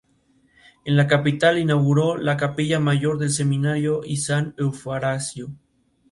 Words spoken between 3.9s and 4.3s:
y